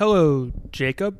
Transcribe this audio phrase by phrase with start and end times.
[0.00, 1.18] Hello, Jacob.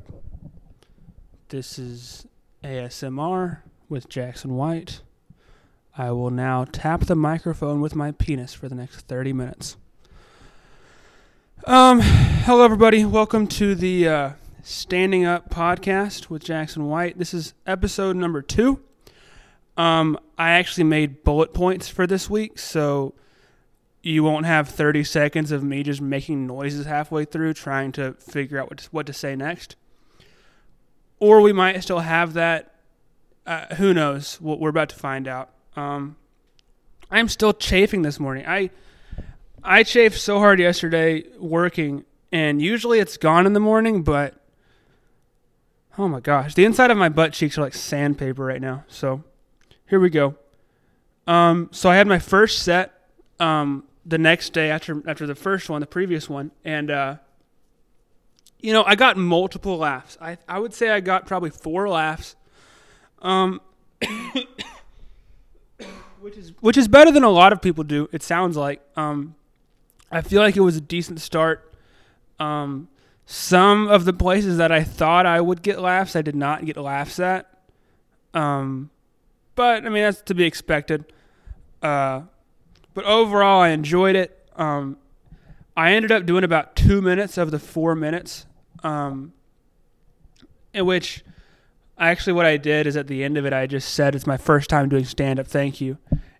[1.49, 2.25] This is
[2.63, 5.01] ASMR with Jackson White.
[5.95, 9.77] I will now tap the microphone with my penis for the next 30 minutes.
[11.67, 13.05] Um, hello, everybody.
[13.05, 14.31] Welcome to the uh,
[14.63, 17.19] Standing Up podcast with Jackson White.
[17.19, 18.79] This is episode number two.
[19.77, 23.13] Um, I actually made bullet points for this week, so
[24.03, 28.59] you won't have 30 seconds of me just making noises halfway through trying to figure
[28.59, 29.75] out what to, what to say next.
[31.19, 32.75] Or we might still have that.
[33.45, 34.41] Uh, who knows?
[34.41, 35.49] What we're about to find out.
[35.75, 36.15] Um,
[37.11, 38.45] I'm still chafing this morning.
[38.47, 38.71] I
[39.63, 44.33] I chafed so hard yesterday working, and usually it's gone in the morning, but
[45.97, 48.83] oh my gosh, the inside of my butt cheeks are like sandpaper right now.
[48.87, 49.23] So
[49.87, 50.35] here we go.
[51.27, 52.93] Um, so I had my first set
[53.39, 57.15] um, the next day after after the first one, the previous one, and uh,
[58.59, 60.17] you know I got multiple laughs.
[60.21, 62.35] I I would say I got probably four laughs,
[63.21, 63.61] um,
[66.19, 68.09] which is which is better than a lot of people do.
[68.11, 68.81] It sounds like.
[68.95, 69.35] Um,
[70.11, 71.73] I feel like it was a decent start.
[72.37, 72.89] Um,
[73.25, 76.75] some of the places that I thought I would get laughs, I did not get
[76.75, 77.47] laughs at.
[78.33, 78.89] Um,
[79.55, 81.05] but I mean that's to be expected.
[81.81, 82.23] Uh,
[82.93, 84.37] but overall, I enjoyed it.
[84.55, 84.97] Um,
[85.75, 88.45] I ended up doing about two minutes of the four minutes,
[88.83, 89.33] um,
[90.73, 91.23] in which
[91.97, 94.37] actually what I did is at the end of it, I just said it's my
[94.37, 95.47] first time doing stand up.
[95.47, 95.97] Thank you,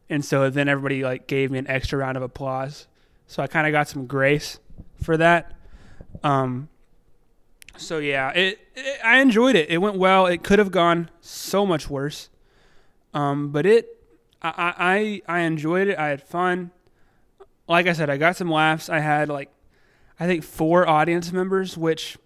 [0.10, 2.88] and so then everybody like gave me an extra round of applause.
[3.28, 4.60] So I kind of got some grace
[5.02, 5.54] for that.
[6.24, 6.68] Um,
[7.78, 9.70] so yeah, it, it, I enjoyed it.
[9.70, 10.26] It went well.
[10.26, 12.30] It could have gone so much worse,
[13.14, 14.01] um, but it
[14.42, 15.98] I, I I enjoyed it.
[15.98, 16.72] I had fun.
[17.68, 18.90] Like I said, I got some laughs.
[18.90, 19.50] I had like
[20.20, 22.18] I think four audience members, which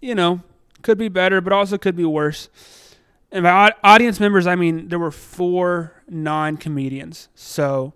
[0.00, 0.42] you know
[0.82, 2.48] could be better, but also could be worse.
[3.30, 7.28] And by audience members, I mean there were four non-comedians.
[7.34, 7.92] So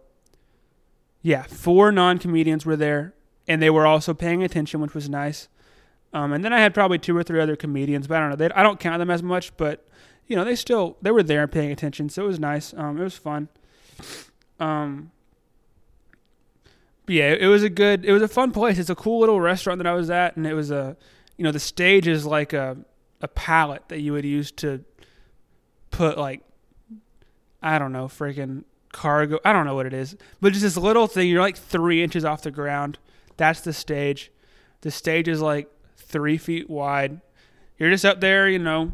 [1.22, 3.14] yeah, four non-comedians were there,
[3.48, 5.48] and they were also paying attention, which was nice.
[6.12, 8.36] Um, and then I had probably two or three other comedians, but I don't know.
[8.36, 9.86] They, I don't count them as much, but
[10.26, 12.74] you know they still they were there and paying attention, so it was nice.
[12.74, 13.48] Um, it was fun.
[14.60, 15.10] Um,
[17.08, 18.78] yeah, it was a good, it was a fun place.
[18.78, 20.96] It's a cool little restaurant that I was at, and it was a,
[21.36, 22.76] you know, the stage is like a
[23.22, 24.84] a pallet that you would use to
[25.90, 26.42] put like,
[27.62, 29.38] I don't know, freaking cargo.
[29.44, 31.28] I don't know what it is, but just this little thing.
[31.28, 32.98] You're like three inches off the ground.
[33.36, 34.32] That's the stage.
[34.80, 37.20] The stage is like three feet wide.
[37.78, 38.92] You're just up there, you know,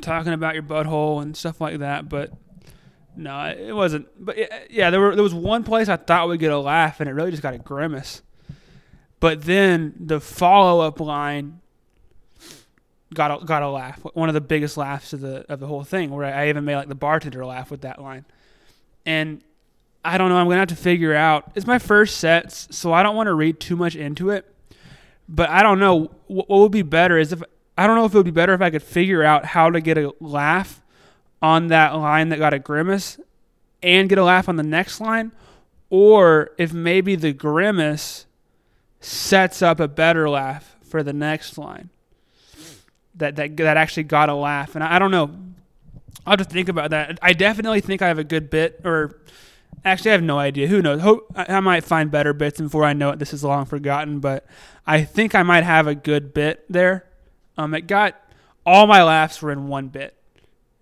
[0.00, 2.32] talking about your butthole and stuff like that, but
[3.16, 4.08] no, it wasn't.
[4.18, 4.36] But
[4.70, 7.12] yeah, there were there was one place I thought we'd get a laugh, and it
[7.12, 8.22] really just got a grimace.
[9.20, 11.60] But then the follow up line
[13.14, 14.00] got a, got a laugh.
[14.14, 16.76] One of the biggest laughs of the of the whole thing, where I even made
[16.76, 18.24] like the bartender laugh with that line.
[19.04, 19.42] And
[20.04, 20.36] I don't know.
[20.36, 21.50] I'm gonna have to figure out.
[21.54, 24.52] It's my first sets, so I don't want to read too much into it.
[25.28, 27.42] But I don't know what would be better is if
[27.78, 29.80] I don't know if it would be better if I could figure out how to
[29.80, 30.82] get a laugh
[31.42, 33.18] on that line that got a grimace
[33.82, 35.32] and get a laugh on the next line,
[35.90, 38.26] or if maybe the grimace
[39.00, 41.90] sets up a better laugh for the next line
[43.16, 44.74] that that that actually got a laugh.
[44.74, 45.30] And I, I don't know.
[46.26, 47.18] I'll have to think about that.
[47.22, 49.20] I definitely think I have a good bit, or
[49.84, 50.66] actually, I have no idea.
[50.66, 51.00] Who knows?
[51.00, 53.18] Hope I, I might find better bits before I know it.
[53.18, 54.46] This is long forgotten, but
[54.86, 57.06] I think I might have a good bit there.
[57.56, 58.20] Um, it got
[58.64, 60.14] all my laughs were in one bit.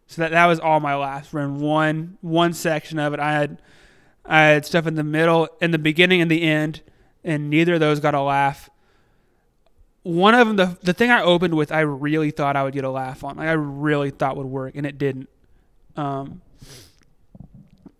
[0.06, 0.96] So that that was all my
[1.32, 3.20] were in one one section of it.
[3.20, 3.60] I had
[4.24, 6.82] I had stuff in the middle, in the beginning, and the end,
[7.22, 8.70] and neither of those got a laugh.
[10.02, 12.84] One of them, the the thing I opened with, I really thought I would get
[12.84, 13.36] a laugh on.
[13.36, 15.28] Like I really thought would work, and it didn't.
[15.96, 16.42] Um,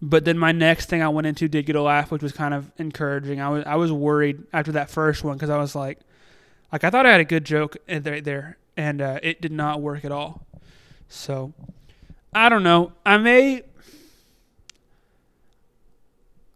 [0.01, 2.53] but then my next thing I went into did get a laugh, which was kind
[2.53, 3.41] of encouraging.
[3.41, 6.01] I was I was worried after that first one because I was like,
[6.71, 9.81] like I thought I had a good joke right there, and uh, it did not
[9.81, 10.47] work at all.
[11.09, 11.55] So
[12.35, 12.93] I don't know.
[13.07, 13.63] I may.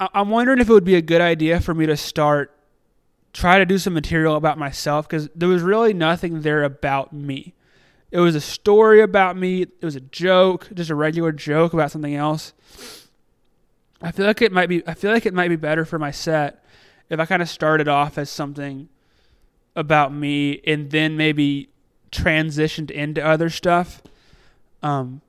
[0.00, 2.54] I'm wondering if it would be a good idea for me to start
[3.32, 7.54] try to do some material about myself because there was really nothing there about me.
[8.10, 9.62] It was a story about me.
[9.62, 12.52] It was a joke, just a regular joke about something else.
[14.00, 14.86] I feel like it might be.
[14.86, 16.64] I feel like it might be better for my set
[17.10, 18.88] if I kind of started off as something
[19.76, 21.68] about me and then maybe
[22.10, 24.02] transitioned into other stuff.
[24.82, 25.20] Um,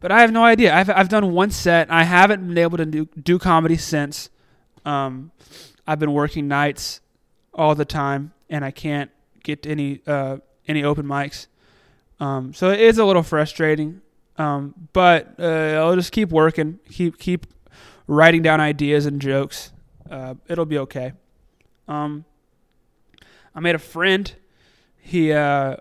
[0.00, 0.74] but I have no idea.
[0.74, 1.90] I've I've done one set.
[1.90, 4.30] I haven't been able to do, do comedy since.
[4.84, 5.30] Um,
[5.86, 7.00] I've been working nights
[7.54, 9.10] all the time, and I can't
[9.42, 11.46] get any uh, any open mics.
[12.18, 14.00] Um, so it is a little frustrating,
[14.36, 17.46] um, but uh, I'll just keep working, keep keep
[18.06, 19.72] writing down ideas and jokes.
[20.10, 21.12] Uh, it'll be okay.
[21.86, 22.24] Um,
[23.54, 24.32] I made a friend.
[24.98, 25.76] He, uh,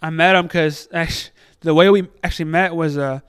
[0.00, 0.88] I met him because
[1.60, 3.20] the way we actually met was uh,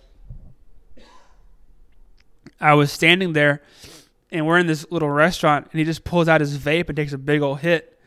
[2.62, 3.62] I was standing there,
[4.32, 7.14] and we're in this little restaurant, and he just pulls out his vape and takes
[7.14, 8.00] a big old hit,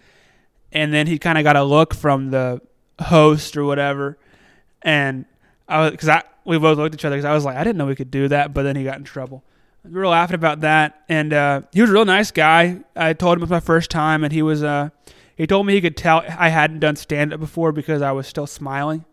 [0.70, 2.60] and then he kind of got a look from the
[3.00, 4.18] host or whatever,
[4.82, 5.24] and
[5.68, 7.64] I was because I we both looked at each other because I was like I
[7.64, 9.42] didn't know we could do that, but then he got in trouble.
[9.84, 12.80] We were laughing about that, and uh, he was a real nice guy.
[12.94, 14.90] I told him it was my first time, and he was uh,
[15.36, 18.26] he told me he could tell I hadn't done stand up before because I was
[18.26, 19.04] still smiling.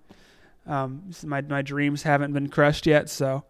[0.68, 3.46] Um, my my dreams haven't been crushed yet, so.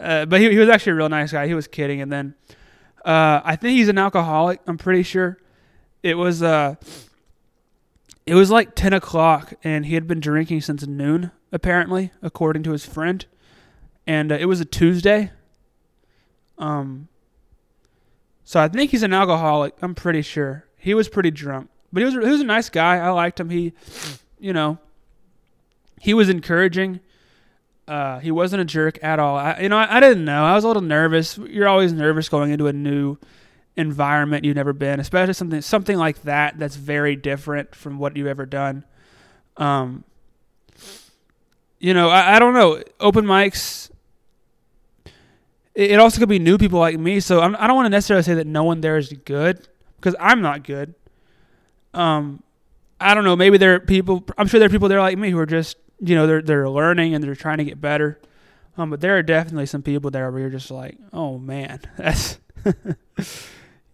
[0.00, 1.46] Uh, but he, he was actually a real nice guy.
[1.46, 2.34] He was kidding, and then
[3.04, 4.60] uh, I think he's an alcoholic.
[4.66, 5.38] I'm pretty sure.
[6.02, 6.74] It was uh,
[8.26, 12.72] it was like ten o'clock, and he had been drinking since noon, apparently, according to
[12.72, 13.24] his friend.
[14.06, 15.30] And uh, it was a Tuesday.
[16.58, 17.08] Um.
[18.46, 19.74] So I think he's an alcoholic.
[19.80, 22.98] I'm pretty sure he was pretty drunk, but he was he was a nice guy.
[22.98, 23.48] I liked him.
[23.48, 23.72] He,
[24.38, 24.78] you know,
[26.00, 27.00] he was encouraging.
[27.86, 29.36] Uh, he wasn't a jerk at all.
[29.36, 30.44] I, you know, I, I, didn't know.
[30.44, 31.36] I was a little nervous.
[31.36, 33.18] You're always nervous going into a new
[33.76, 38.26] environment you've never been, especially something something like that that's very different from what you've
[38.26, 38.84] ever done.
[39.58, 40.04] Um,
[41.78, 42.82] you know, I, I don't know.
[43.00, 43.90] Open mics.
[45.74, 47.86] It, it also could be new people like me, so I'm, I do not want
[47.86, 50.94] to necessarily say that no one there is good because I'm not good.
[51.92, 52.42] Um,
[52.98, 53.36] I don't know.
[53.36, 54.24] Maybe there are people.
[54.38, 56.68] I'm sure there are people there like me who are just you know they're they're
[56.68, 58.18] learning and they're trying to get better.
[58.76, 62.38] Um, but there are definitely some people there where you're just like, oh man, that's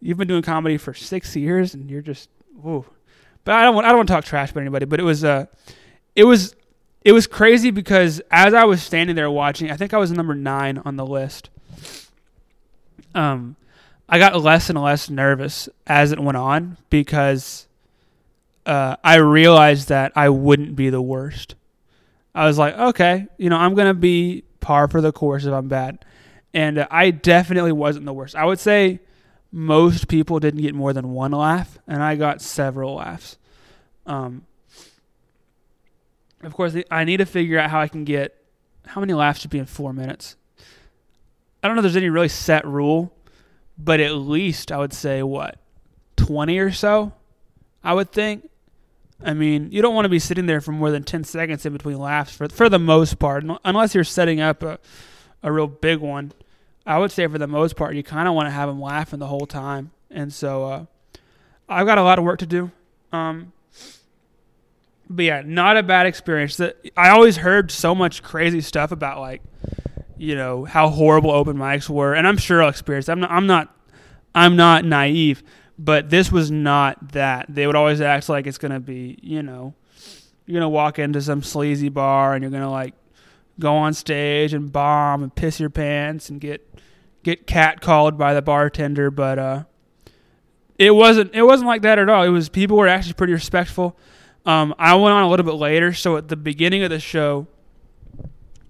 [0.00, 2.86] you've been doing comedy for six years and you're just whoa.
[3.44, 4.86] But I don't want I don't want to talk trash about anybody.
[4.86, 5.46] But it was uh,
[6.16, 6.54] it was
[7.02, 10.34] it was crazy because as I was standing there watching, I think I was number
[10.34, 11.50] nine on the list.
[13.14, 13.56] Um,
[14.08, 17.66] I got less and less nervous as it went on because
[18.66, 21.54] uh, I realized that I wouldn't be the worst.
[22.34, 25.68] I was like, okay, you know, I'm gonna be par for the course if I'm
[25.68, 26.04] bad,
[26.54, 28.36] and uh, I definitely wasn't the worst.
[28.36, 29.00] I would say
[29.52, 33.36] most people didn't get more than one laugh, and I got several laughs.
[34.06, 34.46] Um,
[36.42, 38.36] of course, I need to figure out how I can get
[38.86, 40.36] how many laughs should be in four minutes.
[41.62, 43.12] I don't know if there's any really set rule,
[43.76, 45.58] but at least I would say what
[46.16, 47.12] twenty or so.
[47.82, 48.49] I would think.
[49.22, 51.72] I mean, you don't want to be sitting there for more than 10 seconds in
[51.72, 54.78] between laughs for, for the most part, unless you're setting up a,
[55.42, 56.32] a real big one.
[56.86, 59.18] I would say for the most part, you kind of want to have them laughing
[59.18, 59.90] the whole time.
[60.10, 60.84] And so uh,
[61.68, 62.70] I've got a lot of work to do.
[63.12, 63.52] Um,
[65.08, 66.60] but yeah, not a bad experience.
[66.96, 69.42] I always heard so much crazy stuff about like,
[70.16, 73.08] you know, how horrible open mics were, and I'm sure I'll experience.
[73.08, 73.30] I'm not.
[73.30, 73.74] I'm not.
[74.34, 75.42] I'm not naive
[75.80, 77.46] but this was not that.
[77.48, 79.74] They would always act like it's gonna be, you know,
[80.44, 82.94] you're gonna walk into some sleazy bar and you're gonna like
[83.58, 86.66] go on stage and bomb and piss your pants and get
[87.22, 89.64] get catcalled by the bartender, but uh,
[90.78, 92.24] it wasn't it wasn't like that at all.
[92.24, 93.98] It was people were actually pretty respectful.
[94.44, 97.46] Um, I went on a little bit later, so at the beginning of the show,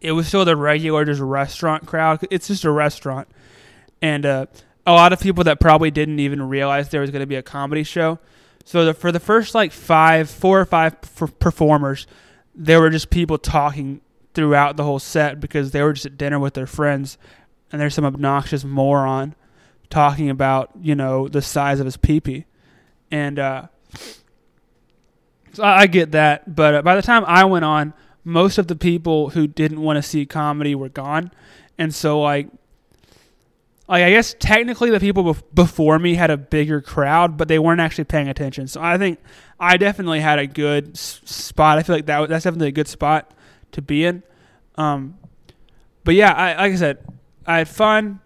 [0.00, 2.25] it was still the regular just restaurant crowd.
[2.30, 3.26] It's just a restaurant,
[4.00, 4.46] and uh,
[4.90, 7.42] a lot of people that probably didn't even realize there was going to be a
[7.42, 8.18] comedy show.
[8.64, 11.00] So the, for the first like five, four or five
[11.38, 12.06] performers,
[12.54, 14.00] there were just people talking
[14.35, 17.18] throughout the whole set because they were just at dinner with their friends,
[17.70, 19.35] and there's some obnoxious moron
[19.88, 22.44] talking about you know the size of his peepee,
[23.11, 23.66] and uh,
[25.52, 26.54] so I, I get that.
[26.54, 27.94] But uh, by the time I went on,
[28.25, 31.30] most of the people who didn't want to see comedy were gone,
[31.78, 32.49] and so like
[33.90, 37.80] like I guess technically the people before me had a bigger crowd, but they weren't
[37.80, 38.68] actually paying attention.
[38.68, 39.18] So I think
[39.59, 41.76] I definitely had a good spot.
[41.76, 43.32] I feel like that that's definitely a good spot
[43.73, 44.23] to be in.
[44.76, 45.18] Um,
[46.04, 46.99] but yeah, I, like I said,
[47.44, 48.20] I had fun.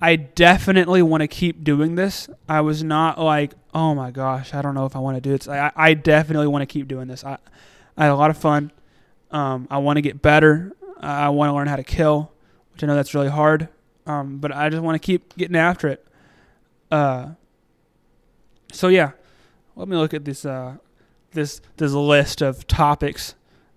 [0.00, 2.28] I definitely want to keep doing this.
[2.48, 5.34] I was not like, oh my gosh, I don't know if I want to do
[5.34, 5.48] it.
[5.48, 7.24] I, I definitely want to keep doing this.
[7.24, 7.36] I,
[7.96, 8.70] I had a lot of fun.
[9.32, 10.72] Um, I want to get better.
[11.00, 12.32] I want to learn how to kill,
[12.72, 13.68] which I know that's really hard.
[14.10, 16.06] Um, but I just want to keep getting after it.
[16.90, 17.30] Uh,
[18.72, 19.12] so yeah,
[19.76, 20.76] let me look at this uh,
[21.32, 23.34] this this list of topics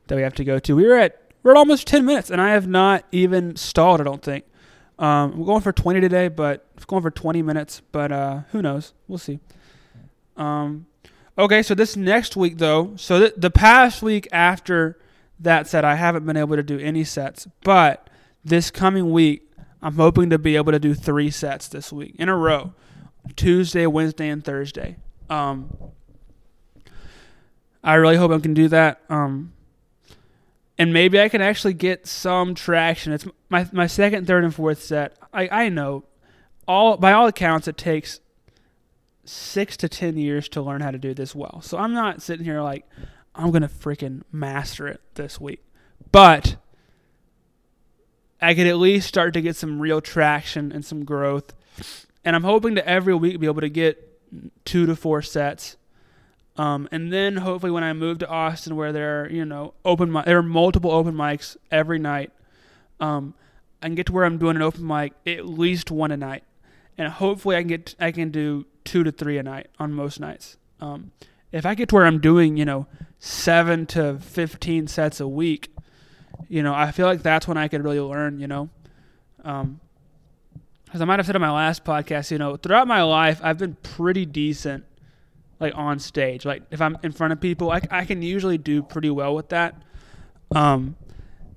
[0.07, 0.75] that we have to go to.
[0.75, 4.01] We're at we're at almost ten minutes, and I have not even stalled.
[4.01, 4.45] I don't think.
[4.99, 7.81] Um, we're going for twenty today, but it's going for twenty minutes.
[7.91, 8.93] But uh, who knows?
[9.07, 9.39] We'll see.
[10.37, 10.87] Um,
[11.35, 14.99] Okay, so this next week though, so th- the past week after
[15.39, 18.07] that set, I haven't been able to do any sets, but
[18.45, 19.49] this coming week,
[19.83, 22.73] I'm hoping to be able to do three sets this week in a row,
[23.35, 24.95] Tuesday, Wednesday, and Thursday.
[25.29, 25.69] Um,
[27.83, 29.01] I really hope I can do that.
[29.09, 29.51] Um,
[30.77, 33.11] and maybe I can actually get some traction.
[33.11, 35.17] It's my my second, third, and fourth set.
[35.33, 36.05] I I know,
[36.65, 38.21] all by all accounts, it takes
[39.25, 41.61] six to ten years to learn how to do this well.
[41.61, 42.87] So I'm not sitting here like
[43.35, 45.63] I'm gonna freaking master it this week,
[46.13, 46.55] but
[48.41, 51.53] I could at least start to get some real traction and some growth.
[52.25, 54.09] And I'm hoping to every week be able to get
[54.65, 55.77] two to four sets.
[56.57, 60.11] Um, and then hopefully when I move to Austin, where there are you know open
[60.11, 62.31] mi- there are multiple open mics every night,
[62.99, 63.33] um,
[63.81, 66.43] I can get to where I'm doing an open mic at least one a night,
[66.97, 70.19] and hopefully I can get I can do two to three a night on most
[70.19, 70.57] nights.
[70.79, 71.11] Um,
[71.51, 72.85] if I get to where I'm doing you know
[73.17, 75.72] seven to fifteen sets a week,
[76.49, 78.39] you know I feel like that's when I could really learn.
[78.39, 78.69] You know,
[79.43, 79.79] um,
[80.93, 83.57] as I might have said in my last podcast, you know, throughout my life I've
[83.57, 84.85] been pretty decent
[85.59, 86.45] like on stage.
[86.45, 89.49] Like if I'm in front of people, I, I can usually do pretty well with
[89.49, 89.81] that.
[90.53, 90.95] Um,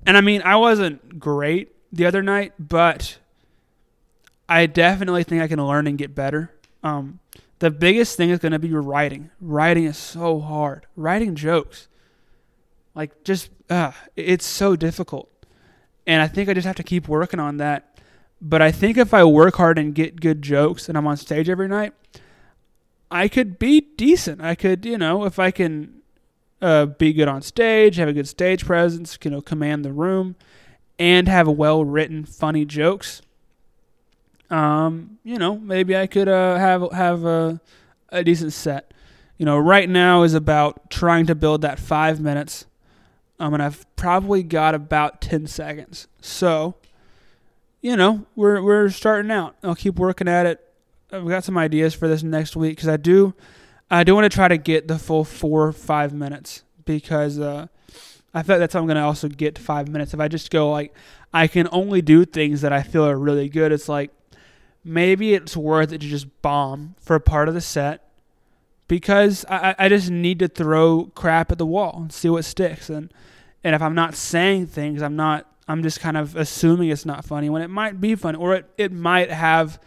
[0.05, 3.17] and I mean, I wasn't great the other night, but
[4.47, 6.53] I definitely think I can learn and get better.
[6.83, 7.19] Um,
[7.59, 9.29] the biggest thing is going to be writing.
[9.41, 10.85] Writing is so hard.
[10.95, 11.87] Writing jokes,
[12.97, 15.29] like just, uh, it's so difficult.
[16.07, 17.99] And I think I just have to keep working on that.
[18.41, 21.47] But I think if I work hard and get good jokes and I'm on stage
[21.47, 21.93] every night,
[23.11, 24.41] I could be decent.
[24.41, 26.01] I could, you know, if I can
[26.61, 30.35] uh, be good on stage, have a good stage presence, you know, command the room,
[30.97, 33.21] and have well written, funny jokes.
[34.49, 37.61] Um, you know, maybe I could uh, have have a,
[38.09, 38.91] a decent set.
[39.37, 42.65] You know, right now is about trying to build that five minutes.
[43.39, 46.07] Um, and I've probably got about ten seconds.
[46.21, 46.75] So,
[47.81, 49.55] you know, we're we're starting out.
[49.63, 50.63] I'll keep working at it.
[51.11, 53.33] I've got some ideas for this next week because I do,
[53.89, 57.67] I do want to try to get the full four or five minutes because uh,
[58.33, 60.13] I feel like that's how I'm gonna also get to five minutes.
[60.13, 60.93] If I just go like,
[61.33, 63.71] I can only do things that I feel are really good.
[63.71, 64.11] It's like
[64.83, 68.06] maybe it's worth it to just bomb for a part of the set
[68.87, 72.89] because I, I just need to throw crap at the wall and see what sticks.
[72.89, 73.11] And
[73.63, 75.45] and if I'm not saying things, I'm not.
[75.69, 78.69] I'm just kind of assuming it's not funny when it might be funny, or it,
[78.77, 79.81] it might have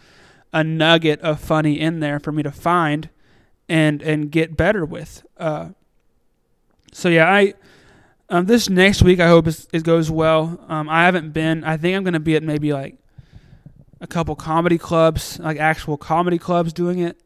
[0.53, 3.09] a nugget of funny in there for me to find
[3.69, 5.25] and and get better with.
[5.39, 5.71] Uh,
[6.93, 7.55] so yeah, I
[8.29, 10.63] um, this next week I hope it goes well.
[10.69, 11.65] Um, I haven't been.
[11.65, 12.97] I think I'm gonna be at maybe like
[14.01, 17.19] a couple comedy clubs, like actual comedy clubs doing it.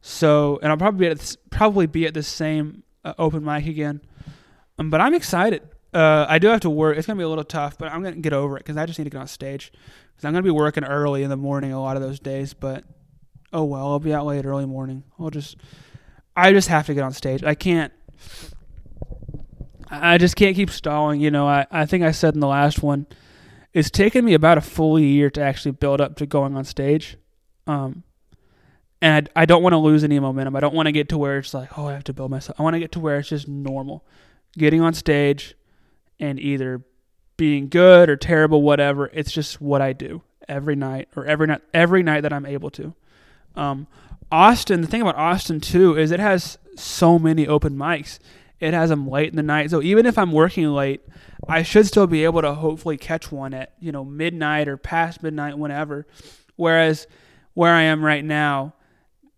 [0.00, 3.66] So and I'll probably be at this, probably be at the same uh, open mic
[3.66, 4.00] again.
[4.78, 5.62] Um, but I'm excited.
[5.92, 6.96] Uh, I do have to work.
[6.96, 8.98] It's gonna be a little tough, but I'm gonna get over it because I just
[8.98, 9.72] need to get on stage.
[9.72, 12.54] Because I'm gonna be working early in the morning a lot of those days.
[12.54, 12.84] But
[13.52, 15.04] oh well, I'll be out late early morning.
[15.18, 15.56] I'll just,
[16.36, 17.42] I just have to get on stage.
[17.44, 17.92] I can't.
[19.90, 21.20] I just can't keep stalling.
[21.20, 23.06] You know, I, I think I said in the last one,
[23.72, 27.16] it's taken me about a full year to actually build up to going on stage.
[27.66, 28.04] Um,
[29.02, 30.56] and I, I don't want to lose any momentum.
[30.56, 32.58] I don't want to get to where it's like, oh, I have to build myself.
[32.58, 34.04] I want to get to where it's just normal.
[34.58, 35.54] Getting on stage
[36.18, 36.82] and either
[37.36, 39.10] being good or terrible, whatever.
[39.12, 42.70] It's just what I do every night or every night, every night that I'm able
[42.70, 42.94] to.
[43.56, 43.86] Um,
[44.30, 48.18] Austin, the thing about Austin too is it has so many open mics.
[48.60, 49.70] It has them late in the night.
[49.70, 51.00] So even if I'm working late,
[51.48, 55.22] I should still be able to hopefully catch one at, you know, midnight or past
[55.22, 56.06] midnight, whenever.
[56.56, 57.06] Whereas
[57.54, 58.74] where I am right now,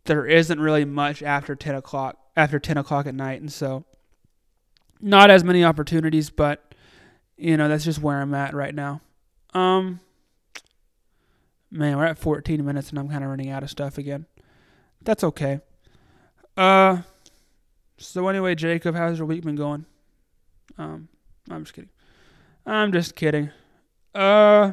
[0.04, 3.40] there isn't really much after 10 o'clock, after 10 o'clock at night.
[3.40, 3.84] And so
[5.00, 6.74] not as many opportunities, but
[7.36, 9.00] you know, that's just where I'm at right now.
[9.54, 10.00] Um,
[11.70, 14.26] man, we're at 14 minutes and I'm kind of running out of stuff again.
[15.02, 15.60] That's okay.
[16.56, 17.02] Uh,
[17.96, 19.86] so anyway, Jacob, how's your week been going?
[20.78, 21.08] Um,
[21.50, 21.90] I'm just kidding.
[22.64, 23.50] I'm just kidding.
[24.14, 24.72] Uh,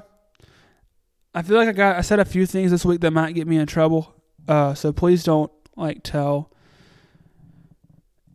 [1.34, 3.48] I feel like I got I said a few things this week that might get
[3.48, 4.14] me in trouble.
[4.50, 6.52] Uh, so please don't like tell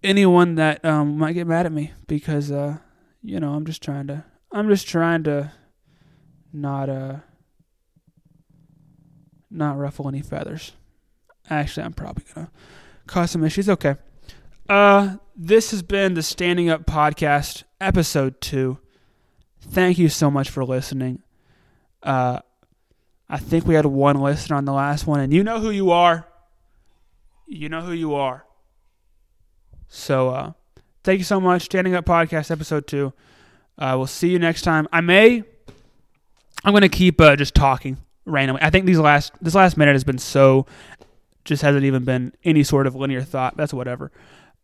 [0.05, 2.79] anyone that um might get mad at me because uh,
[3.21, 5.51] you know, I'm just trying to I'm just trying to
[6.53, 7.17] not uh
[9.51, 10.73] not ruffle any feathers.
[11.51, 12.51] Actually, I'm probably gonna
[13.09, 13.69] cause some issues.
[13.69, 13.97] Okay.
[14.69, 18.79] Uh, this has been the Standing Up Podcast, episode two.
[19.61, 21.23] Thank you so much for listening.
[22.03, 22.39] Uh,
[23.29, 25.91] I think we had one listener on the last one, and you know who you
[25.91, 26.27] are.
[27.47, 28.45] You know who you are.
[29.89, 30.53] So uh,
[31.03, 31.63] thank you so much.
[31.63, 33.13] Standing Up Podcast, episode two.
[33.79, 34.89] Uh, we'll see you next time.
[34.93, 35.43] I may.
[36.65, 38.63] I'm gonna keep uh, just talking randomly.
[38.63, 40.67] I think these last this last minute has been so
[41.45, 43.57] just hasn't even been any sort of linear thought.
[43.57, 44.11] That's whatever.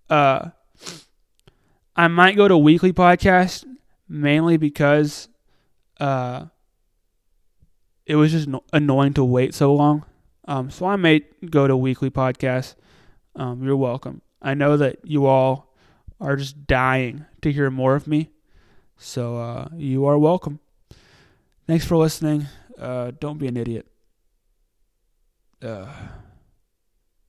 [0.08, 0.50] Uh,
[1.94, 3.64] I might go to weekly podcast
[4.08, 5.28] mainly because
[6.00, 6.46] uh,
[8.10, 10.04] it was just annoying to wait so long.
[10.48, 12.74] Um, so I may go to weekly podcasts.
[13.36, 14.20] Um, you're welcome.
[14.42, 15.76] I know that you all
[16.20, 18.30] are just dying to hear more of me.
[18.96, 20.58] So uh, you are welcome.
[21.68, 22.48] Thanks for listening.
[22.76, 23.86] Uh, don't be an idiot.
[25.62, 25.86] Uh.